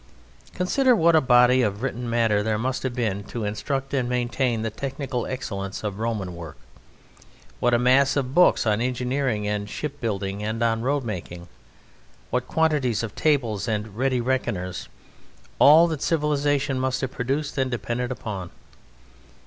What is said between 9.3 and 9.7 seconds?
and on